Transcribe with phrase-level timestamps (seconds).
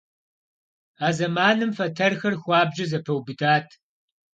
[1.05, 3.67] А зэманым фэтэрхэр хуабжьу зэпэубыдат.